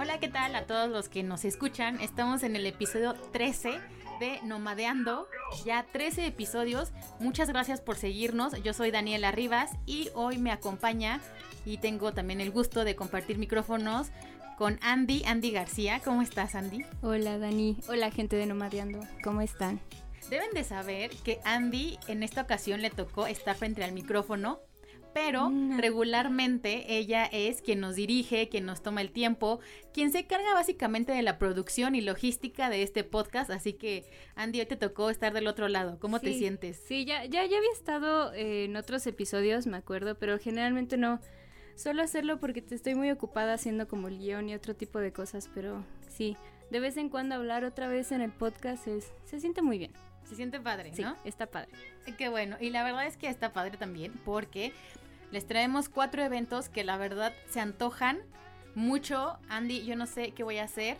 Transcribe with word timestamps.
Hola, 0.00 0.18
¿qué 0.20 0.28
tal 0.28 0.54
a 0.54 0.66
todos 0.66 0.90
los 0.90 1.08
que 1.08 1.22
nos 1.22 1.44
escuchan? 1.44 2.00
Estamos 2.00 2.42
en 2.42 2.56
el 2.56 2.66
episodio 2.66 3.14
13 3.14 3.80
de 4.20 4.40
Nomadeando. 4.42 5.28
Ya 5.62 5.86
13 5.92 6.26
episodios. 6.26 6.92
Muchas 7.20 7.48
gracias 7.48 7.80
por 7.80 7.96
seguirnos. 7.96 8.60
Yo 8.62 8.72
soy 8.72 8.90
Daniela 8.90 9.30
Rivas 9.30 9.70
y 9.86 10.08
hoy 10.14 10.38
me 10.38 10.50
acompaña 10.50 11.20
y 11.64 11.78
tengo 11.78 12.12
también 12.12 12.40
el 12.40 12.50
gusto 12.50 12.84
de 12.84 12.96
compartir 12.96 13.38
micrófonos 13.38 14.08
con 14.58 14.78
Andy, 14.82 15.24
Andy 15.24 15.50
García. 15.50 16.00
¿Cómo 16.04 16.22
estás, 16.22 16.54
Andy? 16.54 16.84
Hola, 17.02 17.38
Dani. 17.38 17.78
Hola, 17.88 18.10
gente 18.10 18.36
de 18.36 18.46
Nomadeando. 18.46 19.00
¿Cómo 19.22 19.40
están? 19.40 19.80
Deben 20.30 20.50
de 20.54 20.64
saber 20.64 21.10
que 21.10 21.40
Andy 21.44 21.98
en 22.08 22.22
esta 22.22 22.42
ocasión 22.42 22.82
le 22.82 22.90
tocó 22.90 23.26
estar 23.26 23.56
frente 23.56 23.84
al 23.84 23.92
micrófono 23.92 24.60
pero 25.14 25.50
regularmente 25.78 26.96
ella 26.98 27.24
es 27.24 27.62
quien 27.62 27.80
nos 27.80 27.94
dirige, 27.94 28.48
quien 28.48 28.66
nos 28.66 28.82
toma 28.82 29.00
el 29.00 29.12
tiempo, 29.12 29.60
quien 29.92 30.10
se 30.10 30.26
carga 30.26 30.52
básicamente 30.54 31.12
de 31.12 31.22
la 31.22 31.38
producción 31.38 31.94
y 31.94 32.00
logística 32.00 32.68
de 32.68 32.82
este 32.82 33.04
podcast, 33.04 33.50
así 33.50 33.74
que 33.74 34.04
Andy, 34.34 34.60
hoy 34.60 34.66
te 34.66 34.76
tocó 34.76 35.10
estar 35.10 35.32
del 35.32 35.46
otro 35.46 35.68
lado, 35.68 35.98
¿cómo 36.00 36.18
te 36.20 36.34
sientes? 36.34 36.82
Sí, 36.86 37.04
ya, 37.04 37.24
ya, 37.24 37.46
ya 37.46 37.56
había 37.58 37.72
estado 37.72 38.32
eh, 38.34 38.64
en 38.64 38.76
otros 38.76 39.06
episodios, 39.06 39.66
me 39.66 39.76
acuerdo, 39.76 40.16
pero 40.18 40.38
generalmente 40.38 40.96
no. 40.96 41.20
Suelo 41.76 42.02
hacerlo 42.02 42.38
porque 42.38 42.62
te 42.62 42.74
estoy 42.74 42.94
muy 42.94 43.10
ocupada 43.10 43.54
haciendo 43.54 43.88
como 43.88 44.08
el 44.08 44.18
guion 44.18 44.48
y 44.48 44.54
otro 44.54 44.74
tipo 44.76 44.98
de 44.98 45.12
cosas, 45.12 45.48
pero 45.54 45.84
sí, 46.08 46.36
de 46.70 46.80
vez 46.80 46.96
en 46.96 47.08
cuando 47.08 47.34
hablar 47.36 47.64
otra 47.64 47.88
vez 47.88 48.12
en 48.12 48.20
el 48.20 48.30
podcast 48.32 48.86
es, 48.88 49.12
se 49.24 49.40
siente 49.40 49.62
muy 49.62 49.78
bien. 49.78 49.92
Se 50.24 50.36
siente 50.36 50.58
padre, 50.58 50.90
Sí, 50.94 51.02
¿no? 51.02 51.16
está 51.24 51.46
padre. 51.46 51.68
Qué 52.16 52.30
bueno, 52.30 52.56
y 52.58 52.70
la 52.70 52.82
verdad 52.82 53.06
es 53.06 53.18
que 53.18 53.28
está 53.28 53.52
padre 53.52 53.76
también 53.76 54.12
porque 54.24 54.72
les 55.34 55.46
traemos 55.46 55.88
cuatro 55.88 56.22
eventos 56.22 56.68
que 56.68 56.84
la 56.84 56.96
verdad 56.96 57.34
se 57.50 57.58
antojan 57.60 58.20
mucho. 58.74 59.36
Andy, 59.48 59.84
yo 59.84 59.96
no 59.96 60.06
sé 60.06 60.30
qué 60.30 60.42
voy 60.44 60.58
a 60.58 60.64
hacer. 60.64 60.96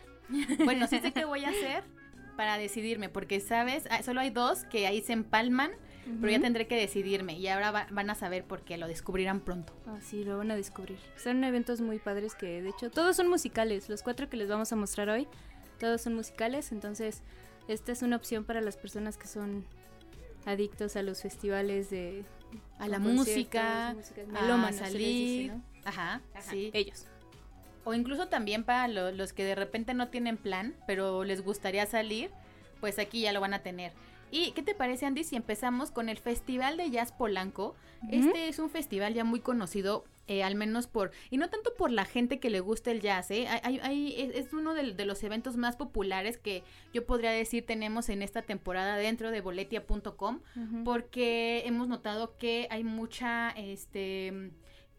Bueno, 0.63 0.87
sí 0.87 0.99
sé 0.99 1.11
qué 1.11 1.23
voy 1.25 1.45
a 1.45 1.49
hacer 1.49 1.83
para 2.35 2.57
decidirme, 2.57 3.07
porque 3.09 3.39
sabes, 3.39 3.87
Ah, 3.89 4.03
solo 4.03 4.19
hay 4.19 4.29
dos 4.29 4.65
que 4.65 4.87
ahí 4.87 5.01
se 5.01 5.13
empalman, 5.13 5.71
pero 6.19 6.31
ya 6.33 6.39
tendré 6.41 6.67
que 6.67 6.75
decidirme 6.75 7.37
y 7.39 7.47
ahora 7.47 7.71
va- 7.71 7.87
van 7.91 8.09
a 8.09 8.15
saber 8.15 8.43
por 8.43 8.61
qué, 8.61 8.77
lo 8.77 8.87
descubrirán 8.87 9.39
pronto. 9.39 9.73
Ah, 9.87 9.97
sí, 10.01 10.25
lo 10.25 10.37
van 10.37 10.51
a 10.51 10.55
descubrir. 10.57 10.99
Son 11.15 11.41
eventos 11.45 11.79
muy 11.79 11.97
padres 11.99 12.35
que, 12.35 12.61
de 12.61 12.69
hecho, 12.69 12.91
todos 12.91 13.15
son 13.15 13.29
musicales. 13.29 13.87
Los 13.87 14.03
cuatro 14.03 14.29
que 14.29 14.35
les 14.37 14.49
vamos 14.49 14.71
a 14.73 14.75
mostrar 14.75 15.07
hoy, 15.09 15.27
todos 15.79 16.01
son 16.01 16.13
musicales. 16.15 16.73
Entonces, 16.73 17.21
esta 17.69 17.93
es 17.93 18.01
una 18.01 18.17
opción 18.17 18.43
para 18.43 18.59
las 18.59 18.75
personas 18.75 19.15
que 19.17 19.27
son 19.27 19.63
adictos 20.45 20.95
a 20.97 21.03
los 21.03 21.21
festivales 21.21 21.89
de... 21.89 22.23
A 22.79 22.87
la 22.87 22.99
música, 22.99 23.89
a 23.89 24.73
salir, 24.73 24.99
dice, 24.99 25.53
¿no? 25.53 25.61
ajá, 25.85 26.21
Ajá, 26.33 26.51
sí. 26.51 26.69
Ellos. 26.73 27.05
O 27.83 27.93
incluso 27.93 28.27
también 28.27 28.63
para 28.63 28.87
lo- 28.87 29.11
los 29.11 29.33
que 29.33 29.43
de 29.43 29.55
repente 29.55 29.93
no 29.93 30.07
tienen 30.09 30.37
plan, 30.37 30.75
pero 30.87 31.23
les 31.23 31.43
gustaría 31.43 31.85
salir, 31.85 32.31
pues 32.79 32.97
aquí 32.99 33.21
ya 33.21 33.31
lo 33.33 33.41
van 33.41 33.53
a 33.53 33.59
tener. 33.59 33.91
¿Y 34.31 34.51
qué 34.51 34.63
te 34.63 34.73
parece, 34.75 35.05
Andy, 35.05 35.23
si 35.23 35.35
empezamos 35.35 35.91
con 35.91 36.09
el 36.09 36.17
Festival 36.17 36.77
de 36.77 36.89
Jazz 36.89 37.11
Polanco? 37.11 37.75
Este 38.11 38.49
es 38.49 38.59
un 38.59 38.69
festival 38.69 39.13
ya 39.13 39.23
muy 39.23 39.39
conocido, 39.39 40.03
eh, 40.27 40.43
al 40.43 40.55
menos 40.55 40.87
por, 40.87 41.11
y 41.29 41.37
no 41.37 41.49
tanto 41.49 41.73
por 41.75 41.91
la 41.91 42.03
gente 42.05 42.39
que 42.39 42.49
le 42.49 42.59
gusta 42.59 42.89
el 42.91 42.99
jazz, 43.01 43.29
¿eh? 43.31 43.47
Hay- 43.47 43.79
hay- 43.83 44.15
es, 44.17 44.35
es 44.47 44.53
uno 44.53 44.73
de, 44.73 44.93
de 44.93 45.05
los 45.05 45.21
eventos 45.23 45.55
más 45.55 45.75
populares 45.75 46.37
que 46.37 46.63
yo 46.93 47.05
podría 47.05 47.31
decir 47.31 47.65
tenemos 47.65 48.09
en 48.09 48.21
esta 48.23 48.41
temporada 48.41 48.97
dentro 48.97 49.29
de 49.31 49.41
boletia.com 49.41 50.39
porque 50.83 51.63
hemos 51.65 51.87
notado 51.87 52.35
que 52.37 52.67
hay 52.71 52.83
mucha 52.83 53.51
este 53.51 54.51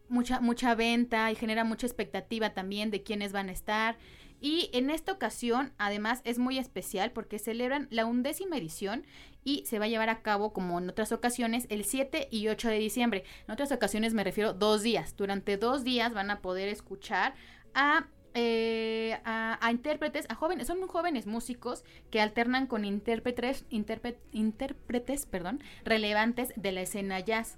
mucha 0.09 0.39
mucha 0.41 0.75
venta 0.77 1.31
y 1.33 1.35
genera 1.35 1.65
mucha 1.65 1.87
expectativa 1.87 2.51
también 2.51 2.91
de 2.93 3.03
quiénes 3.03 3.33
van 3.33 3.49
a 3.49 3.53
estar 3.53 3.97
y 4.41 4.71
en 4.73 4.91
esta 4.91 5.11
ocasión 5.13 5.73
además 5.79 6.21
es 6.25 6.39
muy 6.39 6.59
especial 6.59 7.11
porque 7.11 7.39
celebran 7.41 7.89
la 7.91 8.07
undécima 8.07 8.57
edición 8.59 9.05
y 9.47 9.65
se 9.65 9.79
va 9.79 9.87
a 9.87 9.89
llevar 9.89 10.11
a 10.11 10.21
cabo 10.21 10.53
como 10.53 10.79
en 10.79 10.91
otras 10.91 11.13
ocasiones 11.13 11.67
el 11.71 11.85
7 11.85 12.29
y 12.31 12.49
8 12.49 12.69
de 12.69 12.79
diciembre 12.79 13.25
en 13.47 13.53
otras 13.53 13.73
ocasiones 13.73 14.13
me 14.13 14.25
refiero 14.25 14.53
dos 14.53 14.83
días 14.83 15.17
durante 15.17 15.57
dos 15.57 15.85
días 15.85 16.13
van 16.13 16.31
a 16.31 16.41
poder 16.43 16.69
escuchar 16.69 17.35
a 17.73 18.09
eh, 18.39 19.19
a, 19.25 19.59
a 19.67 19.71
intérpretes, 19.71 20.27
a 20.29 20.35
jóvenes, 20.35 20.67
son 20.67 20.87
jóvenes 20.89 21.27
músicos 21.27 21.85
que 22.11 22.21
alternan 22.21 22.67
con 22.67 22.85
intérpretes, 22.85 23.65
intérpre- 23.71 24.19
intérpretes, 24.31 25.25
perdón, 25.25 25.63
relevantes 25.85 26.53
de 26.55 26.73
la 26.73 26.83
escena 26.83 27.19
jazz. 27.21 27.57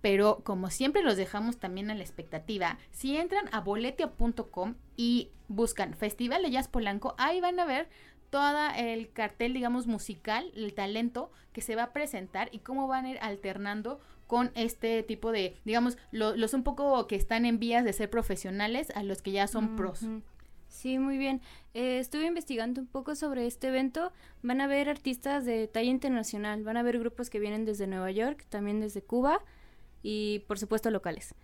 Pero 0.00 0.40
como 0.42 0.70
siempre 0.70 1.02
los 1.02 1.18
dejamos 1.18 1.58
también 1.58 1.90
a 1.90 1.94
la 1.94 2.00
expectativa, 2.02 2.78
si 2.92 3.16
entran 3.18 3.44
a 3.52 3.60
boletia.com 3.60 4.76
y 4.96 5.32
buscan 5.48 5.92
Festival 5.94 6.42
de 6.44 6.50
Jazz 6.50 6.68
Polanco, 6.68 7.14
ahí 7.18 7.42
van 7.42 7.60
a 7.60 7.66
ver 7.66 7.88
todo 8.30 8.56
el 8.76 9.10
cartel, 9.12 9.52
digamos, 9.54 9.86
musical, 9.86 10.50
el 10.54 10.74
talento 10.74 11.30
que 11.52 11.60
se 11.60 11.74
va 11.76 11.84
a 11.84 11.92
presentar 11.92 12.48
y 12.52 12.58
cómo 12.60 12.86
van 12.88 13.04
a 13.06 13.10
ir 13.10 13.18
alternando 13.20 14.00
con 14.26 14.50
este 14.54 15.02
tipo 15.02 15.30
de, 15.32 15.56
digamos, 15.64 15.96
lo- 16.10 16.36
los 16.36 16.52
un 16.54 16.64
poco 16.64 17.06
que 17.06 17.14
están 17.16 17.44
en 17.46 17.58
vías 17.58 17.84
de 17.84 17.92
ser 17.92 18.10
profesionales 18.10 18.90
a 18.94 19.02
los 19.02 19.22
que 19.22 19.30
ya 19.32 19.46
son 19.46 19.76
pros. 19.76 20.04
Sí, 20.68 20.98
muy 20.98 21.16
bien. 21.16 21.40
Eh, 21.74 21.98
estuve 22.00 22.26
investigando 22.26 22.80
un 22.80 22.86
poco 22.86 23.14
sobre 23.14 23.46
este 23.46 23.68
evento. 23.68 24.12
Van 24.42 24.60
a 24.60 24.64
haber 24.64 24.88
artistas 24.90 25.44
de 25.44 25.68
talla 25.68 25.88
internacional, 25.90 26.62
van 26.64 26.76
a 26.76 26.80
haber 26.80 26.98
grupos 26.98 27.30
que 27.30 27.38
vienen 27.38 27.64
desde 27.64 27.86
Nueva 27.86 28.10
York, 28.10 28.44
también 28.50 28.80
desde 28.80 29.00
Cuba 29.00 29.40
y 30.02 30.40
por 30.48 30.58
supuesto 30.58 30.90
locales. 30.90 31.34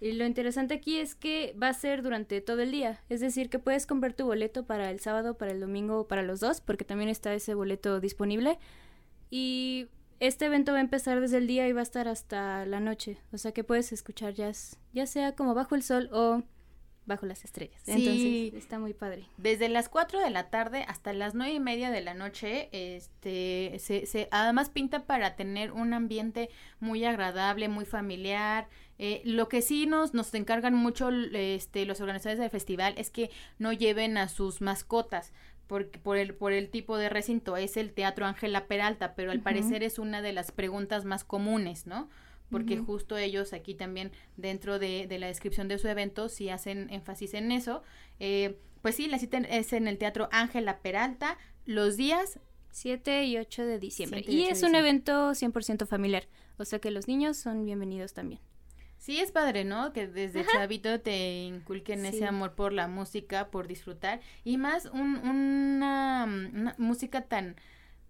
Y 0.00 0.12
lo 0.12 0.24
interesante 0.24 0.74
aquí 0.74 0.98
es 0.98 1.14
que 1.14 1.54
va 1.62 1.68
a 1.68 1.74
ser 1.74 2.02
durante 2.02 2.40
todo 2.40 2.60
el 2.62 2.70
día, 2.72 3.02
es 3.10 3.20
decir, 3.20 3.50
que 3.50 3.58
puedes 3.58 3.86
comprar 3.86 4.14
tu 4.14 4.24
boleto 4.24 4.64
para 4.64 4.90
el 4.90 4.98
sábado, 5.00 5.36
para 5.36 5.52
el 5.52 5.60
domingo 5.60 6.00
o 6.00 6.08
para 6.08 6.22
los 6.22 6.40
dos, 6.40 6.60
porque 6.62 6.84
también 6.86 7.10
está 7.10 7.34
ese 7.34 7.52
boleto 7.54 8.00
disponible. 8.00 8.58
Y 9.30 9.88
este 10.18 10.46
evento 10.46 10.72
va 10.72 10.78
a 10.78 10.82
empezar 10.82 11.20
desde 11.20 11.38
el 11.38 11.46
día 11.46 11.68
y 11.68 11.72
va 11.72 11.80
a 11.80 11.82
estar 11.82 12.08
hasta 12.08 12.64
la 12.66 12.80
noche, 12.80 13.18
o 13.32 13.38
sea 13.38 13.52
que 13.52 13.64
puedes 13.64 13.92
escuchar 13.92 14.34
jazz, 14.34 14.78
ya 14.92 15.06
sea 15.06 15.34
como 15.36 15.54
bajo 15.54 15.74
el 15.74 15.82
sol 15.82 16.08
o 16.12 16.42
bajo 17.06 17.26
las 17.26 17.44
estrellas. 17.44 17.80
Sí. 17.84 17.92
Entonces 17.92 18.54
está 18.62 18.78
muy 18.78 18.92
padre. 18.94 19.26
Desde 19.36 19.68
las 19.68 19.88
4 19.88 20.20
de 20.20 20.30
la 20.30 20.48
tarde 20.50 20.84
hasta 20.86 21.12
las 21.12 21.34
nueve 21.34 21.54
y 21.54 21.60
media 21.60 21.90
de 21.90 22.00
la 22.02 22.14
noche, 22.14 22.68
este, 22.72 23.76
se, 23.80 24.06
se- 24.06 24.28
además 24.30 24.70
pinta 24.70 25.04
para 25.06 25.34
tener 25.36 25.72
un 25.72 25.92
ambiente 25.92 26.50
muy 26.78 27.04
agradable, 27.04 27.68
muy 27.68 27.84
familiar. 27.84 28.68
Eh, 29.02 29.22
lo 29.24 29.48
que 29.48 29.62
sí 29.62 29.86
nos, 29.86 30.12
nos 30.12 30.34
encargan 30.34 30.74
mucho 30.74 31.08
este, 31.08 31.86
los 31.86 32.02
organizadores 32.02 32.38
del 32.38 32.50
festival 32.50 32.92
es 32.98 33.08
que 33.08 33.30
no 33.58 33.72
lleven 33.72 34.18
a 34.18 34.28
sus 34.28 34.60
mascotas. 34.60 35.32
Por 35.68 36.18
el, 36.18 36.34
por 36.34 36.52
el 36.52 36.68
tipo 36.68 36.98
de 36.98 37.08
recinto 37.08 37.56
es 37.56 37.76
el 37.76 37.92
Teatro 37.92 38.26
Ángela 38.26 38.66
Peralta, 38.66 39.14
pero 39.14 39.30
al 39.30 39.40
parecer 39.40 39.84
es 39.84 40.00
una 40.00 40.20
de 40.20 40.32
las 40.32 40.50
preguntas 40.50 41.04
más 41.04 41.22
comunes, 41.22 41.86
¿no? 41.86 42.10
Porque 42.50 42.76
justo 42.76 43.16
ellos 43.16 43.52
aquí 43.52 43.74
también 43.74 44.10
dentro 44.36 44.80
de, 44.80 45.06
de 45.06 45.18
la 45.20 45.28
descripción 45.28 45.68
de 45.68 45.78
su 45.78 45.86
evento 45.86 46.28
sí 46.28 46.50
hacen 46.50 46.90
énfasis 46.90 47.34
en 47.34 47.52
eso. 47.52 47.84
Eh, 48.18 48.58
pues 48.82 48.96
sí, 48.96 49.06
la 49.06 49.20
cita 49.20 49.38
es 49.38 49.72
en 49.72 49.86
el 49.86 49.96
Teatro 49.96 50.28
Ángela 50.32 50.80
Peralta 50.80 51.38
los 51.64 51.96
días 51.96 52.40
7 52.72 53.24
y 53.26 53.38
8 53.38 53.64
de 53.64 53.78
diciembre. 53.78 54.22
7 54.24 54.32
y 54.32 54.34
Y 54.34 54.40
8 54.40 54.46
de 54.48 54.52
es 54.52 54.62
un 54.64 54.74
evento 54.74 55.30
100% 55.30 55.86
familiar, 55.86 56.26
o 56.58 56.64
sea 56.64 56.80
que 56.80 56.90
los 56.90 57.06
niños 57.06 57.36
son 57.36 57.64
bienvenidos 57.64 58.12
también. 58.12 58.40
Sí, 59.00 59.18
es 59.18 59.32
padre, 59.32 59.64
¿no? 59.64 59.94
Que 59.94 60.06
desde 60.06 60.44
chavito 60.46 61.00
te 61.00 61.44
inculquen 61.44 62.04
ese 62.04 62.26
amor 62.26 62.54
por 62.54 62.74
la 62.74 62.86
música, 62.86 63.50
por 63.50 63.66
disfrutar. 63.66 64.20
Y 64.44 64.58
más 64.58 64.84
un- 64.84 65.16
una, 65.26 66.24
una 66.52 66.74
música 66.76 67.22
tan, 67.22 67.56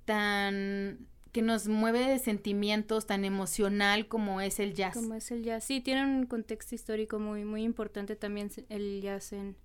tan, 0.05 1.07
que 1.33 1.43
nos 1.43 1.69
mueve 1.69 2.01
de 2.01 2.19
sentimientos, 2.19 3.07
tan 3.07 3.25
emocional 3.25 4.09
como 4.09 4.41
es 4.41 4.59
el 4.59 4.75
jazz. 4.75 4.95
Como 4.95 5.15
es 5.15 5.31
el 5.31 5.45
jazz. 5.45 5.63
Sí, 5.65 5.81
tiene 5.81 6.05
un 6.05 6.27
contexto 6.27 6.75
histórico 6.75 7.21
muy, 7.21 7.45
muy 7.45 7.63
importante 7.63 8.17
también 8.17 8.51
el 8.69 9.01
jazz 9.01 9.33
en... 9.33 9.57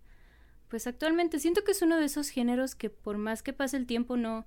Pues 0.68 0.86
actualmente 0.88 1.40
siento 1.40 1.64
que 1.64 1.72
es 1.72 1.82
uno 1.82 1.98
de 1.98 2.06
esos 2.06 2.30
géneros 2.30 2.76
que 2.76 2.90
por 2.90 3.18
más 3.18 3.42
que 3.42 3.54
pase 3.54 3.78
el 3.78 3.88
tiempo 3.88 4.18
no, 4.18 4.46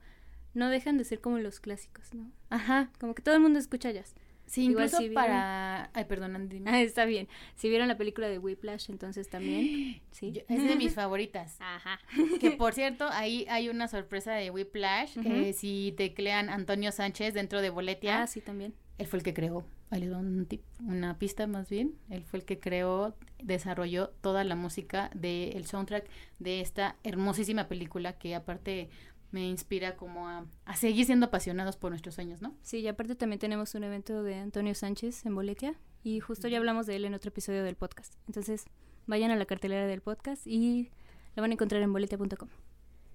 no 0.55 0.69
dejan 0.69 0.97
de 0.99 1.05
ser 1.05 1.21
como 1.21 1.39
los 1.39 1.59
clásicos, 1.59 2.13
¿no? 2.15 2.31
Ajá. 2.51 2.91
Como 3.01 3.15
que 3.15 3.23
todo 3.23 3.35
el 3.35 3.41
mundo 3.41 3.59
escucha 3.59 3.91
jazz. 3.91 4.15
Sí, 4.49 4.63
Igual 4.65 4.87
incluso 4.87 4.97
si 4.97 5.09
vieron- 5.11 5.15
para... 5.15 5.91
Ay, 5.93 6.05
perdón, 6.07 6.49
dime. 6.49 6.71
Ah, 6.71 6.81
está 6.81 7.05
bien. 7.05 7.29
Si 7.55 7.69
vieron 7.69 7.87
la 7.87 7.97
película 7.97 8.29
de 8.29 8.39
Whiplash, 8.39 8.91
entonces 8.91 9.29
también. 9.29 10.01
Sí. 10.11 10.33
Yo- 10.33 10.43
es 10.49 10.67
de 10.67 10.75
mis 10.75 10.95
favoritas. 10.95 11.57
Ajá. 11.61 12.01
Que 12.41 12.51
por 12.53 12.73
cierto, 12.75 13.07
ahí 13.13 13.47
hay 13.49 13.69
una 13.69 13.87
sorpresa 13.89 14.33
de 14.33 14.51
Whiplash. 14.51 15.19
Eh, 15.25 15.53
si 15.53 15.95
teclean 15.97 16.49
Antonio 16.51 16.91
Sánchez 16.93 17.35
dentro 17.35 17.61
de 17.61 17.71
Boletia, 17.71 18.23
Ah, 18.23 18.27
sí, 18.27 18.41
también. 18.41 18.75
él 18.99 19.07
fue 19.07 19.19
el 19.19 19.23
que 19.23 19.35
creó, 19.35 19.65
ahí 19.91 20.01
les 20.01 20.11
un 20.13 20.47
tip, 20.47 20.63
una 20.81 21.19
pista 21.19 21.47
más 21.47 21.69
bien, 21.69 21.95
él 22.11 22.25
fue 22.25 22.41
el 22.41 22.45
que 22.45 22.59
creó, 22.59 23.15
desarrolló 23.43 24.09
toda 24.23 24.43
la 24.45 24.57
música 24.57 25.11
del 25.15 25.65
soundtrack 25.67 26.09
de 26.39 26.61
esta 26.63 26.97
hermosísima 27.05 27.69
película 27.69 28.15
que 28.19 28.35
aparte 28.35 28.89
me 29.31 29.47
inspira 29.47 29.97
como 29.97 30.29
a, 30.29 30.47
a, 30.65 30.77
seguir 30.77 31.05
siendo 31.07 31.27
apasionados 31.27 31.77
por 31.77 31.91
nuestros 31.91 32.15
sueños, 32.15 32.41
¿no? 32.41 32.55
Sí, 32.63 32.79
y 32.79 32.89
aparte 32.89 33.15
también 33.15 33.39
tenemos 33.39 33.75
un 33.75 33.85
evento 33.85 34.23
de 34.23 34.37
Antonio 34.37 34.75
Sánchez 34.75 35.27
en 35.27 35.35
Boletia 35.35 35.75
y 36.03 36.21
justo 36.21 36.49
ya 36.49 36.59
hablamos 36.59 36.87
de 36.87 36.97
él 36.97 37.05
en 37.05 37.15
otro 37.15 37.29
episodio 37.29 37.63
del 37.65 37.77
podcast. 37.77 38.15
Entonces, 38.27 38.65
vayan 39.07 39.31
a 39.31 39.37
la 39.37 39.45
cartelera 39.45 39.87
del 39.87 40.01
podcast 40.01 40.47
y 40.47 40.91
la 41.35 41.43
van 41.43 41.51
a 41.51 41.55
encontrar 41.55 41.83
en 41.83 41.93
boletia.com. 41.93 42.49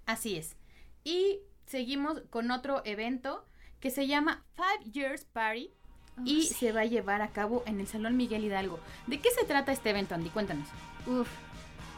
Así 0.05 0.35
es. 0.35 0.55
Y 1.03 1.39
seguimos 1.65 2.21
con 2.29 2.51
otro 2.51 2.81
evento 2.85 3.45
que 3.79 3.89
se 3.89 4.07
llama 4.07 4.43
Five 4.55 4.91
Years 4.91 5.25
Party 5.25 5.71
oh, 6.17 6.21
y 6.25 6.43
sí. 6.43 6.53
se 6.53 6.71
va 6.71 6.81
a 6.81 6.85
llevar 6.85 7.21
a 7.21 7.29
cabo 7.29 7.63
en 7.65 7.79
el 7.79 7.87
Salón 7.87 8.17
Miguel 8.17 8.43
Hidalgo. 8.43 8.79
¿De 9.07 9.19
qué 9.19 9.29
se 9.31 9.45
trata 9.45 9.71
este 9.71 9.89
evento, 9.89 10.15
Andy? 10.15 10.29
Cuéntanos. 10.29 10.67
Uf, 11.05 11.27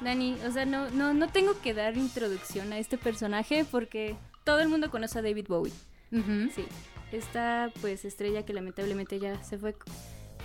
Dani, 0.01 0.37
o 0.47 0.51
sea, 0.51 0.65
no, 0.65 0.89
no, 0.91 1.13
no 1.13 1.27
tengo 1.29 1.59
que 1.61 1.73
dar 1.73 1.97
introducción 1.97 2.73
a 2.73 2.79
este 2.79 2.97
personaje 2.97 3.65
porque 3.69 4.15
todo 4.43 4.59
el 4.59 4.67
mundo 4.67 4.91
conoce 4.91 5.19
a 5.19 5.21
David 5.21 5.47
Bowie. 5.47 5.73
Uh 6.11 6.17
-huh. 6.17 6.51
Sí, 6.51 6.65
esta 7.11 7.71
pues 7.81 8.05
estrella 8.05 8.45
que 8.45 8.53
lamentablemente 8.53 9.19
ya 9.19 9.41
se 9.43 9.57
fue 9.57 9.75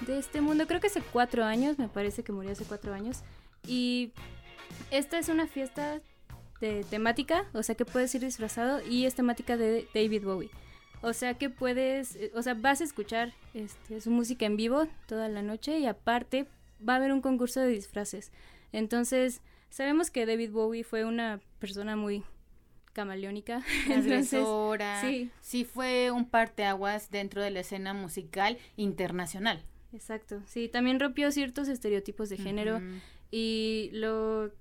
de 0.07 0.19
este 0.19 0.41
mundo, 0.41 0.67
creo 0.67 0.81
que 0.81 0.87
hace 0.87 1.03
cuatro 1.03 1.45
años, 1.45 1.79
me 1.79 1.89
parece 1.89 2.23
que 2.23 2.33
murió 2.33 2.53
hace 2.53 2.65
cuatro 2.65 2.95
años. 2.95 3.23
Y 3.67 4.13
esta 4.91 5.19
es 5.19 5.29
una 5.29 5.47
fiesta 5.47 6.01
de 6.61 6.85
temática, 6.85 7.47
o 7.53 7.63
sea 7.63 7.75
que 7.75 7.85
puedes 7.85 8.15
ir 8.15 8.23
disfrazado 8.23 8.81
y 8.87 9.07
es 9.07 9.15
temática 9.15 9.57
de 9.57 9.87
David 9.95 10.25
Bowie. 10.25 10.51
O 11.03 11.13
sea 11.13 11.35
que 11.35 11.49
puedes, 11.49 12.19
o 12.35 12.43
sea, 12.43 12.55
vas 12.55 12.81
a 12.83 12.85
escuchar 12.85 13.33
este, 13.55 14.01
su 14.01 14.11
música 14.11 14.45
en 14.45 14.57
vivo 14.57 14.87
toda 15.07 15.29
la 15.29 15.43
noche 15.43 15.79
y 15.79 15.87
aparte 15.87 16.47
va 16.87 16.95
a 16.95 16.97
haber 16.97 17.13
un 17.13 17.23
concurso 17.23 17.61
de 17.61 17.69
disfraces. 17.69 18.33
Entonces, 18.73 19.43
sabemos 19.69 20.11
que 20.11 20.27
David 20.27 20.51
Bowie 20.51 20.85
fue 20.85 21.05
una 21.05 21.41
persona 21.59 21.97
muy 21.97 22.25
camaleónica. 22.93 23.63
Agresora. 23.95 25.01
sí. 25.01 25.31
sí 25.41 25.65
fue 25.65 26.11
un 26.11 26.29
parteaguas 26.29 27.11
dentro 27.11 27.43
de 27.43 27.51
la 27.51 27.61
escena 27.61 27.95
musical 27.95 28.59
internacional. 28.77 29.65
Exacto. 29.93 30.43
Sí, 30.47 30.69
también 30.69 31.01
rompió 31.01 31.33
ciertos 31.33 31.69
estereotipos 31.69 32.29
de 32.29 32.37
género 32.37 32.77
uh 32.77 32.81
-huh. 32.81 33.01
y 33.33 33.91
lo 33.93 34.53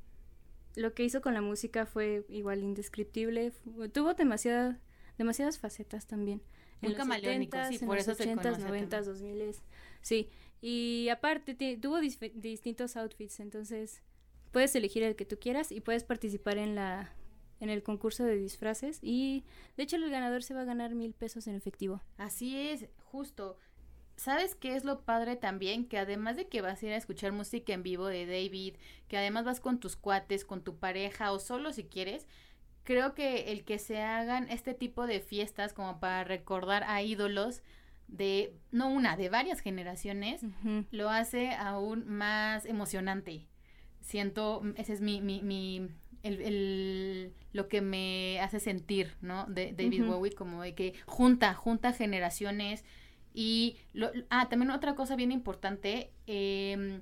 lo 0.75 0.93
que 0.93 1.03
hizo 1.03 1.21
con 1.21 1.33
la 1.33 1.41
música 1.41 1.85
fue 1.85 2.25
igual 2.29 2.63
indescriptible. 2.63 3.51
Tuvo 3.91 4.13
demasiada, 4.13 4.79
demasiadas 5.17 5.59
facetas 5.59 6.07
también. 6.07 6.41
Muy 6.81 6.93
camaleónico, 6.93 7.57
sí, 7.67 7.77
en 7.81 7.87
por 7.87 7.97
los 7.97 8.07
eso 8.07 8.23
80s, 8.23 8.57
90s, 8.59 9.03
2000 9.03 9.55
Sí, 10.01 10.29
y 10.61 11.09
aparte 11.09 11.55
tuvo 11.77 11.99
distintos 11.99 12.95
outfits, 12.97 13.39
entonces 13.39 14.01
puedes 14.51 14.75
elegir 14.75 15.03
el 15.03 15.15
que 15.15 15.25
tú 15.25 15.37
quieras 15.39 15.71
y 15.71 15.81
puedes 15.81 16.03
participar 16.03 16.57
en 16.57 16.75
la 16.75 17.13
en 17.59 17.69
el 17.69 17.83
concurso 17.83 18.23
de 18.23 18.37
disfraces 18.37 18.99
y 19.01 19.43
de 19.75 19.83
hecho 19.83 19.97
el 19.97 20.09
ganador 20.09 20.43
se 20.43 20.53
va 20.53 20.61
a 20.61 20.65
ganar 20.65 20.95
mil 20.95 21.13
pesos 21.13 21.45
en 21.47 21.55
efectivo. 21.55 22.01
Así 22.17 22.57
es, 22.57 22.87
justo. 23.11 23.57
¿Sabes 24.15 24.55
qué 24.55 24.75
es 24.75 24.83
lo 24.83 25.01
padre 25.01 25.35
también? 25.35 25.85
Que 25.85 25.97
además 25.97 26.35
de 26.35 26.47
que 26.47 26.61
vas 26.61 26.81
a 26.81 26.85
ir 26.85 26.93
a 26.93 26.97
escuchar 26.97 27.31
música 27.31 27.73
en 27.73 27.83
vivo 27.83 28.07
de 28.07 28.25
David, 28.25 28.75
que 29.07 29.17
además 29.17 29.45
vas 29.45 29.59
con 29.59 29.79
tus 29.79 29.95
cuates, 29.95 30.45
con 30.45 30.63
tu 30.63 30.77
pareja 30.77 31.31
o 31.31 31.39
solo 31.39 31.71
si 31.71 31.83
quieres, 31.85 32.27
creo 32.83 33.13
que 33.13 33.51
el 33.51 33.63
que 33.63 33.79
se 33.79 34.01
hagan 34.01 34.49
este 34.49 34.73
tipo 34.73 35.07
de 35.07 35.19
fiestas 35.19 35.73
como 35.73 35.99
para 35.99 36.23
recordar 36.23 36.83
a 36.83 37.01
ídolos 37.01 37.61
de, 38.09 38.53
no 38.71 38.89
una, 38.89 39.15
de 39.17 39.29
varias 39.29 39.59
generaciones, 39.61 40.43
uh 40.43 40.51
-huh. 40.63 40.85
lo 40.91 41.09
hace 41.09 41.51
aún 41.51 42.07
más 42.07 42.65
emocionante. 42.65 43.47
Siento, 44.01 44.61
ese 44.75 44.93
es 44.93 45.01
mi, 45.01 45.21
mi, 45.21 45.41
mi 45.41 45.89
el, 46.23 46.41
el, 46.41 47.33
lo 47.53 47.67
que 47.67 47.81
me 47.81 48.39
hace 48.41 48.59
sentir, 48.59 49.15
¿no? 49.21 49.45
De 49.47 49.73
David 49.73 50.03
uh 50.03 50.05
-huh. 50.05 50.15
Bowie, 50.15 50.33
como 50.33 50.63
de 50.63 50.73
que 50.73 50.93
junta, 51.05 51.53
junta 51.53 51.93
generaciones, 51.93 52.83
y 53.33 53.77
lo, 53.93 54.11
ah, 54.29 54.49
también 54.49 54.71
otra 54.71 54.95
cosa 54.95 55.15
bien 55.15 55.31
importante, 55.31 56.11
eh, 56.27 56.99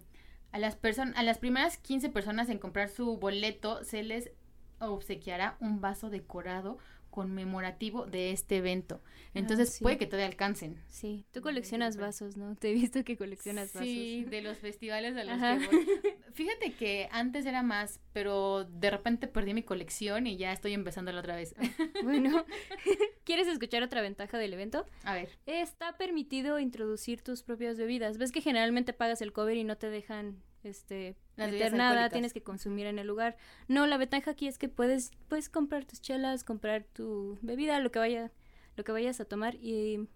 a 0.51 0.60
las 0.60 0.75
personas, 0.75 1.15
a 1.18 1.24
las 1.24 1.38
primeras 1.38 1.77
15 1.77 2.10
personas 2.10 2.50
en 2.50 2.57
comprar 2.57 2.89
su 2.89 3.18
boleto 3.18 3.83
se 3.83 4.03
les 4.03 4.31
obsequiará 4.80 5.57
un 5.60 5.81
vaso 5.81 6.10
decorado 6.10 6.77
conmemorativo 7.17 8.05
de 8.05 8.29
este 8.29 8.57
evento. 8.57 9.01
Entonces 9.33 9.69
ah, 9.69 9.71
sí. 9.71 9.83
puede 9.83 9.97
que 9.97 10.05
todavía 10.05 10.27
alcancen. 10.27 10.79
Sí, 10.87 11.25
tú 11.31 11.41
coleccionas 11.41 11.97
vasos, 11.97 12.37
¿no? 12.37 12.55
Te 12.55 12.69
he 12.69 12.73
visto 12.73 13.03
que 13.03 13.17
coleccionas 13.17 13.73
vasos. 13.73 13.87
Sí, 13.87 14.23
de 14.29 14.43
los 14.43 14.59
festivales 14.59 15.17
a 15.17 15.23
los 15.23 15.33
Ajá. 15.33 15.57
que 15.57 15.65
voy. 15.65 15.87
Fíjate 16.33 16.73
que 16.73 17.09
antes 17.11 17.47
era 17.47 17.63
más, 17.63 17.99
pero 18.13 18.65
de 18.65 18.91
repente 18.91 19.27
perdí 19.27 19.55
mi 19.55 19.63
colección 19.63 20.27
y 20.27 20.37
ya 20.37 20.53
estoy 20.53 20.73
empezándola 20.73 21.21
otra 21.21 21.35
vez. 21.35 21.55
bueno, 22.03 22.45
¿quieres 23.23 23.47
escuchar 23.47 23.81
otra 23.81 24.03
ventaja 24.03 24.37
del 24.37 24.53
evento? 24.53 24.85
A 25.03 25.15
ver. 25.15 25.39
Está 25.47 25.97
permitido 25.97 26.59
introducir 26.59 27.23
tus 27.23 27.41
propias 27.41 27.79
bebidas. 27.79 28.19
Ves 28.19 28.31
que 28.31 28.41
generalmente 28.41 28.93
pagas 28.93 29.23
el 29.23 29.33
cover 29.33 29.57
y 29.57 29.63
no 29.63 29.75
te 29.75 29.89
dejan 29.89 30.43
este 30.63 31.15
Las 31.36 31.51
meter 31.51 31.71
nada, 31.74 31.89
alcohólicas. 31.92 32.12
tienes 32.13 32.33
que 32.33 32.42
consumir 32.44 32.88
en 32.88 33.00
el 33.00 33.07
lugar. 33.07 33.38
No, 33.68 33.86
la 33.88 33.98
ventaja 33.98 34.31
aquí 34.31 34.48
es 34.48 34.57
que 34.57 34.69
puedes 34.69 35.12
puedes 35.27 35.50
comprar 35.50 35.86
tus 35.86 36.01
chelas, 36.01 36.44
comprar 36.44 36.83
tu 36.83 37.38
bebida, 37.42 37.80
lo 37.80 37.92
que 37.92 38.00
vaya 38.00 38.31
lo 38.75 38.83
que 38.83 38.92
vayas 38.92 39.19
a 39.19 39.25
tomar 39.25 39.56
y 39.56 40.07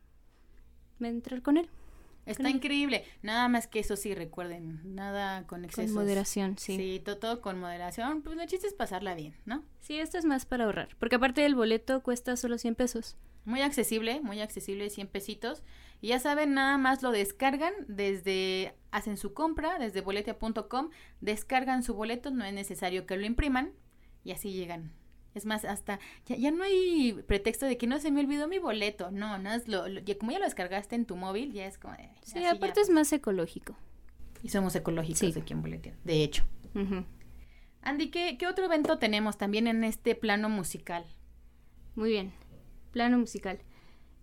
entrar 1.00 1.42
con 1.42 1.58
él. 1.58 1.70
Está 2.28 2.44
Con- 2.44 2.52
increíble. 2.52 3.04
Nada 3.24 3.48
más 3.48 3.66
que 3.68 3.80
eso 3.80 3.96
sí, 3.96 4.14
recuerden. 4.14 4.80
Nada 4.96 5.48
con 5.48 5.66
excesos. 5.66 5.92
Con 5.96 6.04
moderación, 6.04 6.58
sí. 6.60 6.78
Sí, 6.78 7.02
to- 7.04 7.18
todo, 7.18 7.42
con 7.42 7.60
moderación. 7.60 8.22
Pues 8.22 8.38
el 8.38 8.48
chiste 8.48 8.68
es 8.68 8.76
pasarla 8.76 9.16
bien, 9.16 9.36
¿no? 9.46 9.64
Sí, 9.80 10.00
esto 10.00 10.20
es 10.20 10.26
más 10.26 10.46
para 10.46 10.66
ahorrar, 10.66 10.96
porque 11.00 11.16
aparte 11.16 11.44
el 11.46 11.56
boleto 11.56 12.04
cuesta 12.04 12.36
solo 12.38 12.60
100 12.60 12.76
pesos. 12.76 13.18
Muy 13.46 13.62
accesible, 13.62 14.22
muy 14.22 14.40
accesible, 14.42 14.90
100 14.90 15.08
pesitos. 15.08 15.64
Y 16.00 16.08
ya 16.10 16.20
saben, 16.20 16.54
nada 16.54 16.78
más 16.78 17.02
lo 17.04 17.12
descargan 17.12 17.74
desde, 17.88 18.74
hacen 18.92 19.18
su 19.18 19.34
compra 19.34 19.78
desde 19.80 20.02
boletia.com, 20.02 20.90
descargan 21.22 21.84
su 21.84 21.94
boleto, 21.94 22.32
no 22.32 22.44
es 22.46 22.54
necesario 22.54 23.06
que 23.06 23.18
lo 23.18 23.26
impriman 23.26 23.74
y 24.24 24.32
así 24.32 24.52
llegan. 24.52 24.92
Es 25.34 25.46
más, 25.46 25.64
hasta, 25.64 26.00
ya, 26.26 26.36
ya 26.36 26.52
no 26.52 26.64
hay 26.64 27.14
pretexto 27.28 27.66
de 27.66 27.78
que 27.78 27.88
no 27.88 28.00
se 28.00 28.12
me 28.12 28.20
olvidó 28.20 28.48
mi 28.48 28.60
boleto, 28.60 29.12
no, 29.12 29.38
no 29.38 29.54
es 29.54 29.68
lo, 29.68 29.88
lo- 29.88 30.02
ya 30.02 30.18
como 30.18 30.32
ya 30.32 30.40
lo 30.40 30.46
descargaste 30.46 30.96
en 30.96 31.06
tu 31.06 31.16
móvil, 31.16 31.54
ya 31.54 31.66
es 31.68 31.78
como 31.78 31.96
Sí, 32.24 32.44
aparte 32.46 32.75
ya. 32.80 32.82
es 32.82 32.89
más 32.89 33.13
ecológico. 33.13 33.77
Y 34.44 34.50
somos 34.50 34.75
ecológicos 34.75 35.20
Sí. 35.20 35.39
aquí 35.39 35.54
en 35.54 35.62
Boletia, 35.62 35.96
de 36.04 36.24
hecho. 36.24 36.44
Ujú. 36.75 37.06
Andy, 37.84 38.10
¿qué, 38.10 38.38
¿qué 38.38 38.48
otro 38.48 38.65
evento 38.65 38.98
tenemos 38.98 39.38
también 39.38 39.68
en 39.68 39.84
este 39.84 40.15
plano 40.15 40.50
musical? 40.50 41.06
Muy 41.96 42.10
bien. 42.10 42.34
Plano 42.91 43.17
musical. 43.17 43.60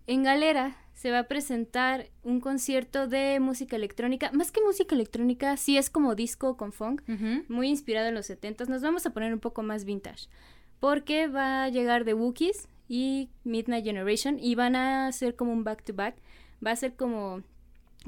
En 0.07 0.23
Galera 0.23 0.75
se 0.93 1.11
va 1.11 1.19
a 1.19 1.27
presentar 1.27 2.09
un 2.23 2.41
concierto 2.41 3.07
de 3.07 3.39
música 3.39 3.75
electrónica. 3.75 4.31
Más 4.33 4.51
que 4.51 4.59
música 4.61 4.95
electrónica, 4.95 5.55
sí 5.55 5.77
es 5.77 5.89
como 5.89 6.15
disco 6.15 6.57
con 6.57 6.73
funk, 6.73 7.03
muy 7.47 7.69
inspirado 7.69 8.07
en 8.07 8.15
los 8.15 8.25
70 8.25 8.65
Nos 8.65 8.81
vamos 8.81 9.05
a 9.05 9.11
poner 9.11 9.33
un 9.33 9.39
poco 9.39 9.63
más 9.63 9.85
vintage. 9.85 10.27
Porque 10.79 11.27
va 11.27 11.63
a 11.63 11.69
llegar 11.69 12.05
The 12.05 12.15
Wookiees 12.15 12.67
y 12.87 13.29
Midnight 13.43 13.85
Generation 13.85 14.39
y 14.39 14.55
van 14.55 14.75
a 14.75 15.07
hacer 15.07 15.35
como 15.35 15.53
un 15.53 15.63
back 15.63 15.83
to 15.83 15.93
back. 15.93 16.15
Va 16.65 16.71
a 16.71 16.75
ser 16.75 16.95
como 16.95 17.43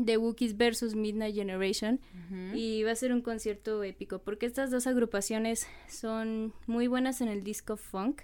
The 0.04 0.18
Wookiees 0.18 0.58
versus 0.58 0.96
Midnight 0.96 1.36
Generation. 1.36 2.00
Y 2.54 2.84
va 2.84 2.92
a 2.92 2.96
ser 2.96 3.14
un 3.14 3.22
concierto 3.22 3.84
épico 3.84 4.20
porque 4.20 4.48
estas 4.48 4.72
dos 4.72 4.88
agrupaciones 4.88 5.68
son 5.88 6.54
muy 6.68 6.88
buenas 6.88 7.22
en 7.22 7.28
el 7.28 7.44
disco 7.44 7.78
funk 7.78 8.24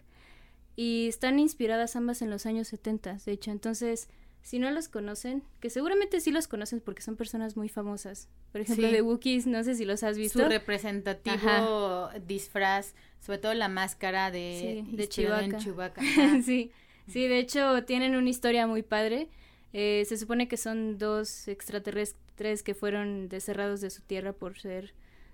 y 0.78 1.08
están 1.10 1.40
inspiradas 1.40 1.98
ambas 1.98 2.22
en 2.22 2.30
los 2.30 2.46
años 2.46 2.70
70, 2.70 3.18
de 3.26 3.32
hecho. 3.34 3.52
Entonces, 3.52 4.08
si 4.44 4.60
no 4.60 4.72
los 4.72 4.88
conocen, 4.88 5.44
que 5.60 5.70
seguramente 5.70 6.22
sí 6.22 6.32
los 6.32 6.48
conocen 6.48 6.80
porque 6.80 7.02
son 7.02 7.18
personas 7.18 7.58
muy 7.58 7.68
famosas. 7.68 8.30
Por 8.54 8.62
ejemplo, 8.62 8.88
Sí. 8.88 8.94
The 8.94 9.02
Wookiees, 9.02 9.46
no 9.48 9.62
sé 9.66 9.76
si 9.76 9.84
los 9.84 10.04
has 10.04 10.18
visto. 10.18 10.40
Su 10.40 10.48
representativo 10.48 12.10
disfraz, 12.26 12.94
sobre 13.20 13.40
todo 13.40 13.54
la 13.54 13.68
máscara 13.68 14.32
de, 14.32 14.84
Sí, 14.86 14.96
de 14.96 15.10
Chewbacca. 15.10 16.02
Sí, 16.46 16.72
sí, 17.08 17.28
de 17.28 17.40
hecho 17.40 17.84
tienen 17.84 18.16
una 18.16 18.30
historia 18.30 18.68
muy 18.68 18.84
padre. 18.84 19.28
Eh, 19.74 20.06
se 20.08 20.16
supone 20.18 20.48
que 20.48 20.58
son 20.58 20.98
dos 20.98 21.48
extraterrestres 21.48 22.64
que 22.64 22.74
fueron 22.74 23.30
desterrados 23.30 23.82
de 23.82 23.90
su 23.90 24.02
tierra 24.02 24.32
por 24.34 24.58
ser 24.60 24.94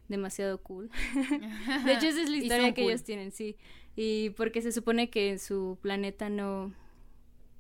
demasiado 0.10 0.58
cool. 0.60 0.90
De 1.86 1.94
hecho, 1.94 2.08
esa 2.08 2.22
es 2.24 2.30
la 2.30 2.38
historia 2.42 2.74
que 2.74 2.82
cool. 2.82 2.92
ellos 2.92 3.04
tienen, 3.04 3.32
sí. 3.32 3.56
Y 3.96 4.32
porque 4.32 4.62
se 4.62 4.72
supone 4.72 5.10
que 5.10 5.30
en 5.32 5.40
su 5.40 5.78
planeta 5.82 6.30
no, 6.30 6.74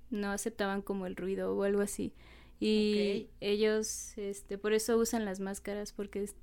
no 0.10 0.32
aceptaban 0.32 0.82
como 0.82 1.06
el 1.06 1.16
ruido 1.16 1.56
o 1.56 1.64
algo 1.64 1.82
así. 1.82 2.14
Y 2.60 3.28
ellos, 3.42 4.18
este, 4.18 4.58
por 4.58 4.74
eso 4.74 4.98
usan 4.98 5.26
las 5.26 5.40
máscaras, 5.40 5.92
porque 5.92 6.24
es- 6.24 6.36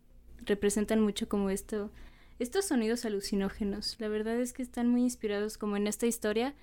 representan 0.44 1.00
mucho 1.00 1.28
como 1.28 1.50
esto, 1.50 1.90
estos 2.38 2.66
sonidos 2.66 3.04
alucinógenos. 3.04 3.96
La 3.98 4.08
verdad 4.08 4.38
es 4.40 4.52
que 4.52 4.62
están 4.62 4.88
muy 4.88 5.02
inspirados 5.02 5.58
como 5.58 5.76
en 5.76 5.86
esta 5.86 6.06
historia. 6.06 6.54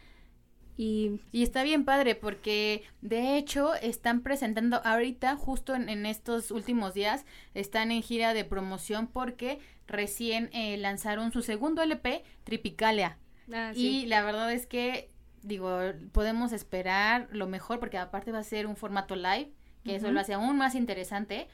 Y, 0.79 1.21
y 1.31 1.41
está 1.41 1.63
bien 1.63 1.85
padre 1.85 2.13
porque 2.13 2.83
de 3.01 3.37
hecho 3.37 3.73
están 3.75 4.21
presentando 4.21 4.79
ahorita, 4.85 5.35
justo 5.35 5.73
en, 5.73 6.05
estos 6.05 6.51
últimos 6.51 6.93
días, 6.93 7.25
están 7.55 7.91
en 7.91 8.03
gira 8.03 8.35
de 8.35 8.45
promoción 8.45 9.07
porque 9.07 9.59
recién 9.87 10.49
eh, 10.53 10.77
lanzaron 10.77 11.31
su 11.31 11.41
segundo 11.41 11.81
LP, 11.81 12.23
Tripicalia. 12.43 13.17
Ah, 13.51 13.71
y 13.73 14.05
la 14.05 14.23
verdad 14.23 14.51
es 14.51 14.67
que, 14.67 15.09
digo, 15.41 15.79
podemos 16.11 16.51
esperar 16.51 17.29
lo 17.31 17.47
mejor 17.47 17.79
porque 17.79 17.97
aparte 17.97 18.31
va 18.31 18.39
a 18.39 18.43
ser 18.43 18.67
un 18.67 18.75
formato 18.75 19.15
live, 19.15 19.51
que 19.83 19.95
eso 19.95 20.11
lo 20.11 20.19
hace 20.19 20.33
aún 20.33 20.57
más 20.57 20.75
interesante. 20.75 21.47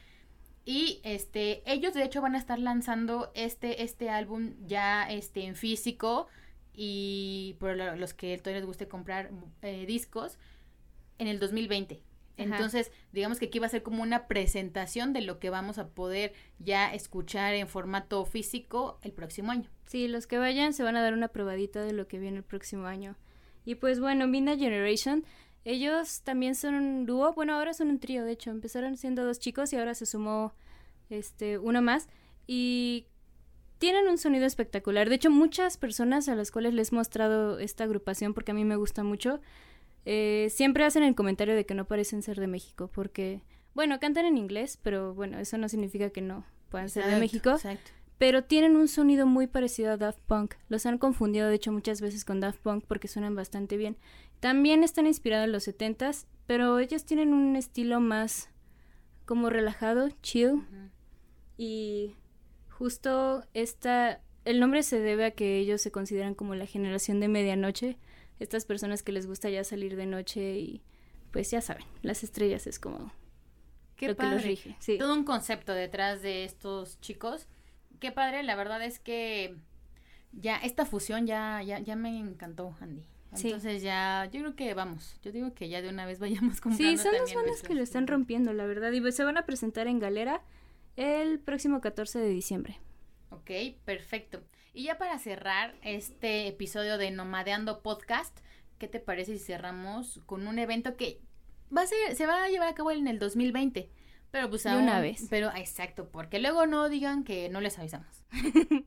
Y 0.66 1.02
este, 1.04 1.62
ellos 1.72 1.94
de 1.94 2.04
hecho 2.04 2.22
van 2.22 2.36
a 2.36 2.40
estar 2.40 2.58
lanzando 2.58 3.32
este, 3.36 3.84
este 3.84 4.10
álbum 4.10 4.54
ya 4.66 5.04
este, 5.04 5.46
en 5.46 5.56
físico 5.56 6.28
y 6.74 7.56
por 7.60 7.76
los 7.76 8.14
que 8.14 8.38
todavía 8.38 8.62
les 8.62 8.66
guste 8.66 8.88
comprar 8.88 9.30
eh, 9.62 9.86
discos 9.86 10.40
en 11.20 11.28
el 11.28 11.40
2020. 11.40 12.02
Entonces, 12.38 12.92
digamos 13.12 13.40
que 13.40 13.46
aquí 13.46 13.60
va 13.60 13.68
a 13.68 13.70
ser 13.70 13.84
como 13.84 14.02
una 14.02 14.28
presentación 14.28 15.14
de 15.14 15.22
lo 15.22 15.40
que 15.40 15.50
vamos 15.50 15.78
a 15.78 15.90
poder 15.90 16.34
ya 16.60 16.94
escuchar 16.94 17.54
en 17.54 17.68
formato 17.68 18.26
físico 18.26 19.00
el 19.04 19.12
próximo 19.12 19.52
año. 19.52 19.70
Sí, 19.86 20.08
los 20.08 20.26
que 20.26 20.40
vayan 20.40 20.74
se 20.74 20.84
van 20.84 20.96
a 20.96 21.04
dar 21.04 21.14
una 21.14 21.28
probadita 21.28 21.84
de 21.84 21.94
lo 21.94 22.08
que 22.08 22.18
viene 22.18 22.38
el 22.38 22.44
próximo 22.44 22.88
año. 22.88 23.16
Y 23.66 23.76
pues 23.76 24.00
bueno, 24.00 24.28
Mina 24.28 24.58
Generation, 24.58 25.24
ellos 25.64 26.22
también 26.24 26.56
son 26.56 26.74
un 26.74 27.06
dúo, 27.06 27.34
bueno, 27.34 27.56
ahora 27.56 27.74
son 27.74 27.90
un 27.90 28.00
trío, 28.00 28.26
de 28.26 28.32
hecho, 28.32 28.50
empezaron 28.50 28.98
siendo 28.98 29.24
dos 29.24 29.40
chicos 29.40 29.72
y 29.72 29.78
ahora 29.78 29.94
se 29.94 30.06
sumó 30.06 30.54
este 31.10 31.58
uno 31.60 31.82
más 31.82 32.08
y 32.48 33.08
tienen 33.78 34.08
un 34.08 34.18
sonido 34.18 34.46
espectacular. 34.46 35.10
De 35.10 35.16
hecho, 35.16 35.30
muchas 35.30 35.78
personas 35.78 36.30
a 36.30 36.36
las 36.36 36.52
cuales 36.52 36.74
les 36.74 36.92
he 36.92 36.96
mostrado 36.96 37.60
esta 37.60 37.84
agrupación, 37.84 38.34
porque 38.34 38.52
a 38.52 38.54
mí 38.54 38.66
me 38.66 38.76
gusta 38.76 39.04
mucho, 39.04 39.42
eh, 40.06 40.48
siempre 40.50 40.86
hacen 40.86 41.04
el 41.04 41.16
comentario 41.16 41.56
de 41.56 41.66
que 41.66 41.74
no 41.74 41.86
parecen 41.86 42.22
ser 42.22 42.40
de 42.40 42.48
México, 42.48 42.90
porque, 42.94 43.42
bueno, 43.74 44.00
cantan 44.00 44.26
en 44.26 44.38
inglés, 44.38 44.80
pero 44.82 45.14
bueno, 45.14 45.40
eso 45.40 45.58
no 45.58 45.70
significa 45.70 46.10
que 46.10 46.22
no 46.22 46.46
puedan 46.70 46.90
ser 46.90 47.06
de 47.06 47.20
México. 47.20 47.52
Exacto. 47.52 47.92
Pero 48.18 48.44
tienen 48.44 48.76
un 48.76 48.88
sonido 48.88 49.26
muy 49.26 49.48
parecido 49.48 49.92
a 49.92 49.98
Daft 49.98 50.20
Punk. 50.28 50.56
Los 50.70 50.86
han 50.86 50.98
confundido, 50.98 51.50
de 51.50 51.56
hecho, 51.56 51.72
muchas 51.72 52.00
veces 52.00 52.26
con 52.26 52.40
Daft 52.40 52.60
Punk 52.60 52.86
porque 52.88 53.08
suenan 53.08 53.36
bastante 53.36 53.76
bien. 53.76 53.98
También 54.40 54.84
están 54.84 55.08
inspirados 55.08 55.46
en 55.46 55.52
los 55.52 55.68
70s, 55.68 56.26
pero 56.46 56.80
ellos 56.80 57.06
tienen 57.06 57.34
un 57.34 57.56
estilo 57.56 58.00
más 58.00 58.50
como 59.26 59.50
relajado, 59.50 60.10
chill. 60.22 60.62
Y 61.58 62.16
Justo 62.84 63.46
esta, 63.54 64.20
el 64.46 64.60
nombre 64.60 64.82
se 64.82 65.00
debe 65.00 65.26
a 65.26 65.32
que 65.32 65.58
ellos 65.58 65.80
se 65.80 65.92
consideran 65.92 66.34
como 66.34 66.56
la 66.56 66.66
generación 66.66 67.20
de 67.20 67.28
medianoche, 67.28 67.98
estas 68.40 68.66
personas 68.66 69.04
que 69.04 69.12
les 69.12 69.28
gusta 69.28 69.50
ya 69.50 69.64
salir 69.64 69.96
de 69.96 70.06
noche 70.06 70.58
y 70.58 70.82
pues 71.32 71.50
ya 71.52 71.62
saben, 71.62 71.86
las 72.02 72.24
estrellas 72.24 72.68
es 72.68 72.80
como 72.80 73.12
Qué 73.96 74.08
lo 74.08 74.16
que 74.16 74.28
los 74.28 74.44
rige. 74.44 74.76
Sí. 74.80 74.98
Todo 74.98 75.14
un 75.14 75.24
concepto 75.24 75.74
detrás 75.74 76.22
de 76.22 76.46
estos 76.46 77.00
chicos. 77.02 77.48
Qué 78.00 78.12
padre, 78.12 78.44
la 78.44 78.56
verdad 78.56 78.84
es 78.84 79.00
que 79.00 79.56
ya 80.32 80.58
esta 80.58 80.86
fusión 80.86 81.26
ya, 81.26 81.62
ya, 81.64 81.80
ya 81.80 81.96
me 81.96 82.18
encantó, 82.20 82.76
Andy. 82.82 83.08
Entonces 83.32 83.82
ya, 83.82 84.30
yo 84.32 84.42
creo 84.42 84.56
que 84.56 84.74
vamos, 84.76 85.18
yo 85.24 85.32
digo 85.32 85.54
que 85.56 85.68
ya 85.68 85.82
de 85.82 85.90
una 85.90 86.06
vez 86.06 86.20
vayamos 86.20 86.62
comprando 86.62 86.92
Sí, 86.92 86.98
son 86.98 87.14
las 87.14 87.34
bandas 87.34 87.64
que 87.64 87.74
lo 87.74 87.82
están 87.82 88.08
rompiendo, 88.08 88.54
la 88.54 88.66
verdad. 88.66 88.92
Y 88.92 89.02
pues 89.02 89.16
se 89.16 89.24
van 89.24 89.38
a 89.38 89.46
presentar 89.46 89.88
en 89.88 90.00
Galera 90.00 90.42
el 90.96 91.40
próximo 91.40 91.82
14 91.82 92.20
de 92.20 92.30
diciembre. 92.30 92.80
Ok, 93.34 93.50
perfecto. 93.84 94.44
Y 94.74 94.84
ya 94.84 95.00
para 95.00 95.18
cerrar 95.18 95.76
este 95.82 96.48
episodio 96.48 97.00
de 97.00 97.10
Nomadeando 97.10 97.82
Podcast, 97.82 98.38
¿qué 98.78 98.88
te 98.88 99.00
parece 99.00 99.34
si 99.38 99.44
cerramos 99.44 100.22
con 100.28 100.48
un 100.48 100.60
evento 100.60 100.96
que 100.96 101.20
va 101.76 101.82
a 101.82 101.88
ser, 101.88 102.16
se 102.16 102.28
va 102.28 102.44
a 102.44 102.50
llevar 102.50 102.68
a 102.68 102.76
cabo 102.76 102.92
en 102.92 103.08
el 103.08 103.18
2020? 103.18 103.90
Pero 104.30 104.50
pues 104.52 104.68
aún, 104.68 104.84
una 104.84 105.02
vez. 105.02 105.26
Pero 105.32 105.52
exacto, 105.56 106.10
porque 106.12 106.38
luego 106.38 106.68
no 106.68 106.90
digan 106.90 107.24
que 107.24 107.50
no 107.50 107.60
les 107.60 107.80
avisamos. 107.80 108.24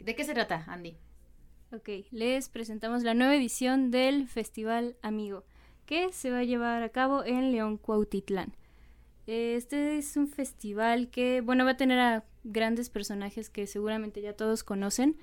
¿De 0.00 0.16
qué 0.16 0.24
se 0.24 0.34
trata, 0.34 0.64
Andy? 0.66 0.96
Ok, 1.72 1.88
les 2.10 2.48
presentamos 2.48 3.04
la 3.04 3.14
nueva 3.14 3.36
edición 3.36 3.92
del 3.92 4.26
Festival 4.26 4.96
Amigo, 5.02 5.44
que 5.86 6.12
se 6.12 6.32
va 6.32 6.38
a 6.38 6.44
llevar 6.44 6.82
a 6.82 6.88
cabo 6.88 7.24
en 7.24 7.52
León 7.52 7.76
Cuautitlán. 7.76 8.56
Este 9.26 9.98
es 9.98 10.16
un 10.16 10.28
festival 10.28 11.08
que, 11.08 11.40
bueno, 11.40 11.64
va 11.64 11.72
a 11.72 11.76
tener 11.76 11.98
a 11.98 12.24
grandes 12.44 12.90
personajes 12.90 13.50
que 13.50 13.66
seguramente 13.66 14.20
ya 14.22 14.32
todos 14.34 14.64
conocen 14.64 15.16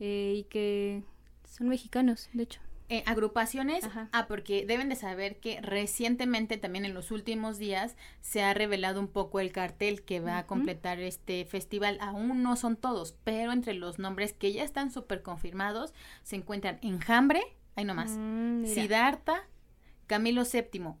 eh, 0.00 0.34
y 0.38 0.44
que 0.44 1.02
son 1.44 1.68
mexicanos, 1.68 2.28
de 2.32 2.42
hecho. 2.44 2.60
Eh, 2.88 3.02
agrupaciones, 3.04 3.84
ah, 4.12 4.26
porque 4.28 4.64
deben 4.64 4.88
de 4.88 4.94
saber 4.94 5.40
que 5.40 5.60
recientemente, 5.60 6.56
también 6.56 6.84
en 6.84 6.94
los 6.94 7.10
últimos 7.10 7.58
días, 7.58 7.96
se 8.20 8.44
ha 8.44 8.54
revelado 8.54 9.00
un 9.00 9.08
poco 9.08 9.40
el 9.40 9.50
cartel 9.50 10.04
que 10.04 10.20
va 10.20 10.38
a 10.38 10.46
completar 10.46 11.00
este 11.00 11.44
festival. 11.46 11.98
Aún 12.00 12.44
no 12.44 12.54
son 12.54 12.76
todos, 12.76 13.16
pero 13.24 13.50
entre 13.50 13.74
los 13.74 13.98
nombres 13.98 14.32
que 14.34 14.52
ya 14.52 14.62
están 14.62 14.92
súper 14.92 15.22
confirmados 15.22 15.94
se 16.22 16.36
encuentran 16.36 16.78
Enjambre, 16.80 17.42
ahí 17.74 17.84
nomás, 17.84 18.12
mm, 18.16 18.66
Siddhartha, 18.66 19.48
Camilo 20.06 20.44
VII, 20.44 20.94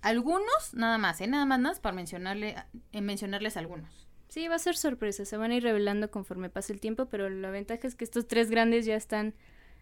algunos, 0.00 0.74
nada 0.74 0.98
más, 0.98 1.20
¿eh? 1.20 1.26
Nada 1.26 1.44
más, 1.44 1.60
nada 1.60 1.80
para 1.80 1.94
mencionarle, 1.94 2.56
eh, 2.92 3.00
mencionarles 3.00 3.56
algunos. 3.56 4.08
Sí, 4.28 4.46
va 4.46 4.56
a 4.56 4.58
ser 4.58 4.76
sorpresa, 4.76 5.24
se 5.24 5.36
van 5.36 5.50
a 5.50 5.56
ir 5.56 5.62
revelando 5.62 6.10
conforme 6.10 6.50
pase 6.50 6.72
el 6.72 6.80
tiempo, 6.80 7.06
pero 7.06 7.30
la 7.30 7.50
ventaja 7.50 7.86
es 7.86 7.94
que 7.94 8.04
estos 8.04 8.28
tres 8.28 8.50
grandes 8.50 8.84
ya 8.84 8.94
están 8.94 9.34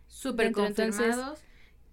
súper 0.06 0.52
confirmados. 0.52 1.40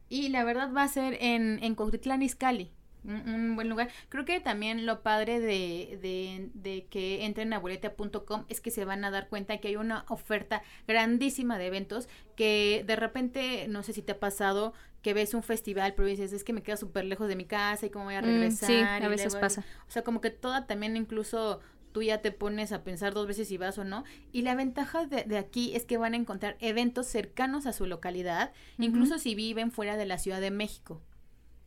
Y 0.07 0.29
la 0.29 0.43
verdad 0.43 0.71
va 0.71 0.83
a 0.83 0.87
ser 0.87 1.17
en, 1.19 1.63
en 1.63 1.73
Cuautitlán 1.73 2.21
Izcalli, 2.21 2.71
un, 3.03 3.55
buen 3.55 3.69
lugar. 3.69 3.89
Creo 4.09 4.25
que 4.25 4.39
también 4.39 4.85
lo 4.85 5.01
padre 5.01 5.39
de, 5.39 5.97
de, 6.01 6.49
de 6.53 6.85
que 6.85 7.25
entren 7.25 7.51
a 7.53 7.59
boleta.com 7.59 8.45
es 8.47 8.61
que 8.61 8.71
se 8.71 8.85
van 8.85 9.03
a 9.03 9.11
dar 9.11 9.27
cuenta 9.27 9.57
que 9.57 9.69
hay 9.69 9.75
una 9.75 10.05
oferta 10.07 10.61
grandísima 10.87 11.57
de 11.57 11.67
eventos 11.67 12.07
que 12.35 12.83
de 12.85 12.95
repente, 12.95 13.67
no 13.67 13.83
sé 13.83 13.93
si 13.93 14.01
te 14.01 14.13
ha 14.13 14.19
pasado, 14.19 14.73
que 15.03 15.13
ves 15.13 15.33
un 15.35 15.43
festival, 15.43 15.93
pero 15.95 16.07
dices, 16.07 16.33
es 16.33 16.43
que 16.43 16.53
me 16.53 16.63
queda 16.63 16.77
súper 16.77 17.05
lejos 17.05 17.27
de 17.27 17.35
mi 17.35 17.45
casa 17.45 17.85
y 17.85 17.89
cómo 17.89 18.05
voy 18.05 18.15
a 18.15 18.21
mm, 18.21 18.25
regresar. 18.25 18.67
sí, 18.67 18.75
a 18.79 19.07
veces 19.09 19.35
pasa. 19.35 19.63
O 19.87 19.91
sea, 19.91 20.01
como 20.03 20.21
que 20.21 20.31
toda 20.31 20.65
también 20.65 20.97
incluso 20.97 21.59
tú 21.91 22.01
ya 22.01 22.21
te 22.21 22.31
pones 22.31 22.71
a 22.71 22.83
pensar 22.83 23.13
dos 23.13 23.27
veces 23.27 23.49
si 23.49 23.57
vas 23.57 23.77
o 23.77 23.83
no. 23.83 24.05
Y 24.31 24.41
la 24.41 24.55
ventaja 24.55 25.05
de, 25.05 25.37
aquí 25.37 25.75
es 25.75 25.85
que 25.85 25.97
van 25.97 26.13
a 26.13 26.17
encontrar 26.17 26.57
eventos 26.59 27.05
cercanos 27.05 27.67
a 27.67 27.73
su 27.73 27.85
localidad, 27.85 28.53
incluso 28.79 29.19
si 29.19 29.35
viven 29.35 29.71
fuera 29.71 29.97
de 29.97 30.05
la 30.05 30.17
Ciudad 30.17 30.41
de 30.41 30.51
México. 30.51 31.01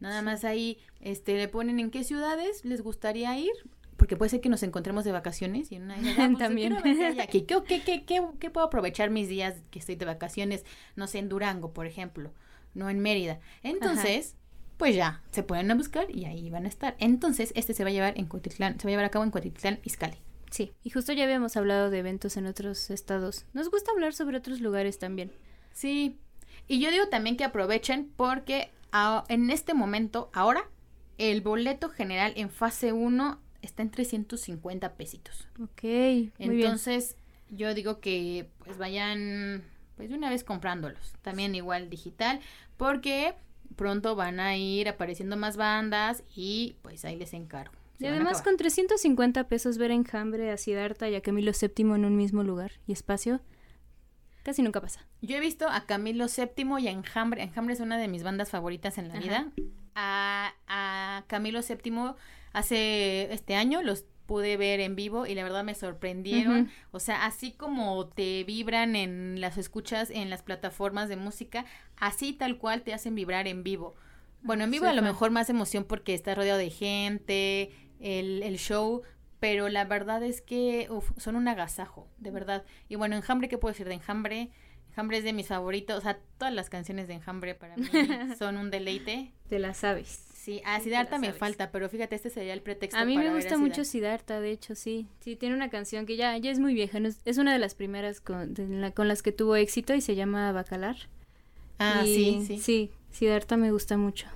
Nada 0.00 0.22
más 0.22 0.44
ahí 0.44 0.78
este, 1.00 1.36
le 1.36 1.48
ponen 1.48 1.78
en 1.78 1.90
qué 1.90 2.04
ciudades 2.04 2.64
les 2.64 2.82
gustaría 2.82 3.38
ir, 3.38 3.52
porque 3.96 4.16
puede 4.16 4.30
ser 4.30 4.40
que 4.40 4.48
nos 4.48 4.62
encontremos 4.62 5.04
de 5.04 5.12
vacaciones 5.12 5.72
y 5.72 5.76
en 5.76 5.84
una 5.84 5.96
pues, 5.96 6.38
también 6.38 6.76
¿Qué, 7.30 7.46
qué, 7.46 7.82
qué, 7.82 8.04
qué, 8.38 8.50
puedo 8.50 8.66
aprovechar 8.66 9.10
mis 9.10 9.28
días 9.28 9.62
que 9.70 9.78
estoy 9.78 9.96
de 9.96 10.04
vacaciones 10.04 10.66
no 10.96 11.06
sé 11.06 11.18
en 11.18 11.30
Durango 11.30 11.72
por 11.72 11.86
ejemplo 11.86 12.32
no 12.76 12.88
en 12.90 13.00
Mérida. 13.00 13.40
Entonces, 13.62 14.36
pues 14.76 14.94
ya, 14.94 15.22
se 15.32 15.42
pueden 15.42 15.70
a 15.70 15.74
buscar 15.74 16.10
y 16.10 16.26
ahí 16.26 16.50
van 16.50 16.66
a 16.66 16.68
estar. 16.68 16.94
Entonces, 16.98 17.52
este 17.56 17.74
se 17.74 17.82
va 17.82 17.90
a 17.90 17.92
llevar 17.92 18.18
en 18.18 18.26
Cuautitlán, 18.26 18.78
se 18.78 18.86
va 18.86 18.90
a 18.90 18.92
llevar 18.92 19.06
a 19.06 19.10
cabo 19.10 19.24
en 19.24 19.30
Cuautitlán, 19.30 19.80
Izcalli. 19.82 20.18
Sí, 20.50 20.72
y 20.84 20.90
justo 20.90 21.12
ya 21.12 21.24
habíamos 21.24 21.56
hablado 21.56 21.90
de 21.90 21.98
eventos 21.98 22.36
en 22.36 22.46
otros 22.46 22.90
estados. 22.90 23.46
Nos 23.52 23.70
gusta 23.70 23.90
hablar 23.90 24.14
sobre 24.14 24.36
otros 24.36 24.60
lugares 24.60 24.98
también. 24.98 25.32
Sí, 25.72 26.18
y 26.68 26.78
yo 26.78 26.90
digo 26.90 27.08
también 27.08 27.36
que 27.36 27.44
aprovechen 27.44 28.12
porque 28.16 28.70
en 29.28 29.50
este 29.50 29.74
momento, 29.74 30.30
ahora, 30.32 30.68
el 31.18 31.40
boleto 31.40 31.88
general 31.88 32.32
en 32.36 32.50
fase 32.50 32.92
1 32.92 33.40
está 33.62 33.82
en 33.82 33.90
350 33.90 34.94
pesitos. 34.94 35.48
Ok. 35.60 35.82
Entonces, 36.38 37.16
yo 37.50 37.74
digo 37.74 38.00
que 38.00 38.48
pues 38.64 38.78
vayan 38.78 39.64
pues 39.96 40.10
de 40.10 40.14
una 40.14 40.30
vez 40.30 40.44
comprándolos. 40.44 41.14
También 41.22 41.54
igual 41.54 41.90
digital, 41.90 42.40
porque 42.76 43.34
pronto 43.76 44.16
van 44.16 44.40
a 44.40 44.56
ir 44.56 44.88
apareciendo 44.88 45.36
más 45.36 45.56
bandas 45.56 46.22
y 46.34 46.76
pues 46.82 47.04
ahí 47.04 47.16
les 47.16 47.32
encargo. 47.34 47.74
y 47.98 48.06
además 48.06 48.42
con 48.42 48.56
350 48.56 49.48
pesos 49.48 49.78
ver 49.78 49.90
Enjambre 49.90 50.50
a 50.50 50.56
Siddhartha 50.56 51.08
y 51.08 51.14
a 51.14 51.20
Camilo 51.20 51.52
VII 51.52 51.94
en 51.94 52.04
un 52.04 52.16
mismo 52.16 52.42
lugar 52.42 52.72
y 52.86 52.92
espacio, 52.92 53.40
casi 54.42 54.62
nunca 54.62 54.80
pasa. 54.80 55.06
Yo 55.22 55.36
he 55.36 55.40
visto 55.40 55.68
a 55.68 55.86
Camilo 55.86 56.26
VII 56.26 56.78
y 56.80 56.88
a 56.88 56.90
Enjambre. 56.90 57.42
Enjambre 57.42 57.74
es 57.74 57.80
una 57.80 57.98
de 57.98 58.08
mis 58.08 58.22
bandas 58.22 58.50
favoritas 58.50 58.98
en 58.98 59.08
la 59.08 59.18
vida. 59.18 59.52
A, 59.94 60.54
a 60.68 61.24
Camilo 61.26 61.60
VII 61.62 62.14
hace 62.52 63.32
este 63.32 63.54
año 63.54 63.82
los 63.82 64.04
pude 64.26 64.56
ver 64.56 64.80
en 64.80 64.96
vivo 64.96 65.26
y 65.26 65.34
la 65.34 65.42
verdad 65.42 65.64
me 65.64 65.74
sorprendieron. 65.74 66.70
O 66.90 67.00
sea, 67.00 67.24
así 67.26 67.52
como 67.52 68.06
te 68.08 68.44
vibran 68.44 68.96
en 68.96 69.40
las 69.40 69.56
escuchas 69.56 70.10
en 70.10 70.30
las 70.30 70.42
plataformas 70.42 71.08
de 71.08 71.16
música, 71.16 71.64
así 71.96 72.32
tal 72.32 72.58
cual 72.58 72.82
te 72.82 72.92
hacen 72.92 73.14
vibrar 73.14 73.46
en 73.46 73.62
vivo. 73.62 73.94
Bueno, 74.42 74.64
en 74.64 74.70
vivo 74.70 74.86
a 74.86 74.92
lo 74.92 75.02
mejor 75.02 75.30
más 75.30 75.50
emoción 75.50 75.84
porque 75.84 76.14
estás 76.14 76.36
rodeado 76.36 76.58
de 76.58 76.70
gente, 76.70 77.72
el, 78.00 78.42
el 78.42 78.58
show, 78.58 79.02
pero 79.40 79.68
la 79.68 79.84
verdad 79.84 80.22
es 80.22 80.40
que 80.40 80.88
son 81.16 81.36
un 81.36 81.48
agasajo, 81.48 82.08
de 82.18 82.30
verdad. 82.30 82.64
Y 82.88 82.96
bueno, 82.96 83.16
enjambre, 83.16 83.48
¿qué 83.48 83.58
puedo 83.58 83.72
decir 83.72 83.88
de 83.88 83.94
enjambre? 83.94 84.50
Enjambre 84.96 85.18
es 85.18 85.24
de 85.24 85.34
mis 85.34 85.48
favoritos, 85.48 85.98
o 85.98 86.00
sea, 86.00 86.18
todas 86.38 86.54
las 86.54 86.70
canciones 86.70 87.06
de 87.06 87.12
Enjambre 87.12 87.54
para 87.54 87.76
mí 87.76 87.86
son 88.38 88.56
un 88.56 88.70
deleite. 88.70 89.34
Te 89.46 89.58
las 89.58 89.76
sabes. 89.76 90.25
Sí, 90.46 90.62
a 90.64 90.78
Siddhartha 90.78 91.18
me 91.18 91.32
falta, 91.32 91.72
pero 91.72 91.88
fíjate, 91.88 92.14
este 92.14 92.30
sería 92.30 92.52
el 92.52 92.62
pretexto 92.62 92.96
A 92.96 93.04
mí 93.04 93.18
me 93.18 93.34
gusta 93.34 93.58
mucho 93.58 93.84
Siddhartha, 93.84 94.38
de 94.38 94.52
hecho, 94.52 94.76
sí. 94.76 95.08
Sí, 95.18 95.34
tiene 95.34 95.56
una 95.56 95.70
canción 95.70 96.06
que 96.06 96.16
ya, 96.16 96.38
ya 96.38 96.52
es 96.52 96.60
muy 96.60 96.72
vieja, 96.72 97.00
es, 97.24 97.38
una 97.38 97.52
de 97.52 97.58
las 97.58 97.74
primeras 97.74 98.20
con, 98.20 98.54
con 98.94 99.08
las 99.08 99.24
que 99.24 99.32
tuvo 99.32 99.56
éxito 99.56 99.92
y 99.92 100.00
se 100.00 100.14
llama 100.14 100.52
Bacalar. 100.52 100.94
Ah, 101.80 102.02
sí, 102.04 102.44
sí. 102.46 102.60
Sí, 102.60 102.92
Siddhartha 103.10 103.56
me 103.56 103.72
gusta 103.72 103.96
mucho. 103.96 104.28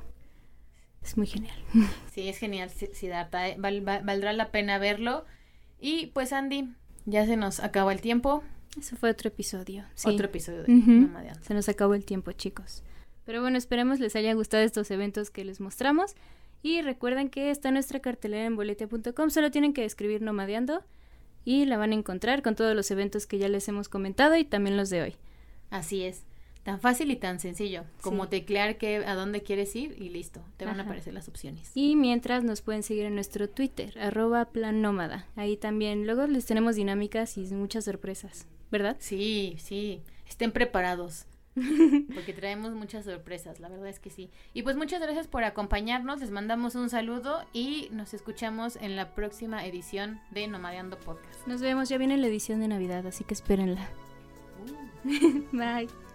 Es 1.00 1.16
muy 1.16 1.28
genial. 1.28 1.56
Sí, 2.12 2.28
es 2.28 2.38
genial 2.38 2.70
Siddhartha, 2.70 3.50
eh, 3.50 3.56
valdrá 3.58 4.32
la 4.32 4.50
pena 4.50 4.78
verlo. 4.78 5.26
Y 5.78 6.06
pues 6.06 6.32
Andy, 6.32 6.74
ya 7.06 7.24
se 7.24 7.36
nos 7.36 7.60
acabó 7.60 7.92
el 7.92 8.00
tiempo. 8.00 8.42
Eso 8.76 8.96
fue 8.96 9.10
otro 9.10 9.28
episodio. 9.28 9.84
Otro 10.04 10.26
episodio 10.26 10.64
de 10.64 11.36
Se 11.42 11.54
nos 11.54 11.68
acabó 11.68 11.94
el 11.94 12.04
tiempo, 12.04 12.32
chicos. 12.32 12.82
Pero 13.30 13.42
bueno, 13.42 13.58
esperemos 13.58 14.00
les 14.00 14.16
haya 14.16 14.34
gustado 14.34 14.64
estos 14.64 14.90
eventos 14.90 15.30
que 15.30 15.44
les 15.44 15.60
mostramos. 15.60 16.16
Y 16.64 16.82
recuerden 16.82 17.30
que 17.30 17.52
está 17.52 17.70
nuestra 17.70 18.00
cartelera 18.00 18.44
en 18.44 18.56
boletia.com. 18.56 19.30
Solo 19.30 19.52
tienen 19.52 19.72
que 19.72 19.84
escribir 19.84 20.20
Nomadeando 20.20 20.82
y 21.44 21.64
la 21.64 21.76
van 21.76 21.92
a 21.92 21.94
encontrar 21.94 22.42
con 22.42 22.56
todos 22.56 22.74
los 22.74 22.90
eventos 22.90 23.28
que 23.28 23.38
ya 23.38 23.48
les 23.48 23.68
hemos 23.68 23.88
comentado 23.88 24.34
y 24.34 24.44
también 24.44 24.76
los 24.76 24.90
de 24.90 25.02
hoy. 25.02 25.14
Así 25.70 26.02
es. 26.02 26.24
Tan 26.64 26.80
fácil 26.80 27.12
y 27.12 27.14
tan 27.14 27.38
sencillo 27.38 27.84
como 28.00 28.26
teclear 28.26 28.78
que, 28.78 28.96
a 28.96 29.14
dónde 29.14 29.44
quieres 29.44 29.76
ir 29.76 29.94
y 30.02 30.08
listo, 30.08 30.42
te 30.56 30.64
van 30.64 30.80
a 30.80 30.82
aparecer 30.82 31.14
las 31.14 31.28
opciones. 31.28 31.70
Y 31.76 31.94
mientras 31.94 32.42
nos 32.42 32.62
pueden 32.62 32.82
seguir 32.82 33.04
en 33.04 33.14
nuestro 33.14 33.48
Twitter, 33.48 33.96
arroba 34.00 34.46
plan 34.46 34.82
nómada. 34.82 35.28
Ahí 35.36 35.56
también, 35.56 36.04
luego 36.04 36.26
les 36.26 36.46
tenemos 36.46 36.74
dinámicas 36.74 37.38
y 37.38 37.42
muchas 37.54 37.84
sorpresas, 37.84 38.48
¿verdad? 38.72 38.96
Sí, 38.98 39.54
sí, 39.60 40.02
estén 40.26 40.50
preparados. 40.50 41.26
porque 42.14 42.32
traemos 42.32 42.72
muchas 42.72 43.04
sorpresas, 43.04 43.60
la 43.60 43.68
verdad 43.68 43.88
es 43.88 44.00
que 44.00 44.10
sí. 44.10 44.30
Y 44.54 44.62
pues 44.62 44.76
muchas 44.76 45.00
gracias 45.00 45.26
por 45.26 45.44
acompañarnos, 45.44 46.20
les 46.20 46.30
mandamos 46.30 46.74
un 46.74 46.90
saludo 46.90 47.44
y 47.52 47.88
nos 47.92 48.14
escuchamos 48.14 48.76
en 48.76 48.96
la 48.96 49.14
próxima 49.14 49.64
edición 49.66 50.20
de 50.30 50.46
Nomadeando 50.48 50.98
Podcast. 50.98 51.46
Nos 51.46 51.60
vemos, 51.60 51.88
ya 51.88 51.98
viene 51.98 52.16
la 52.16 52.26
edición 52.26 52.60
de 52.60 52.68
Navidad, 52.68 53.06
así 53.06 53.24
que 53.24 53.34
espérenla. 53.34 53.88
Uh. 55.04 55.46
Bye. 55.52 56.09